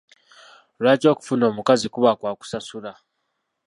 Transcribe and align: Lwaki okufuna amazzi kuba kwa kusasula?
Lwaki 0.81 1.05
okufuna 1.13 1.43
amazzi 1.51 1.87
kuba 1.93 2.11
kwa 2.19 2.31
kusasula? 2.39 2.91